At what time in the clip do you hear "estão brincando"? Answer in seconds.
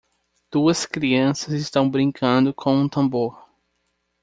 1.53-2.51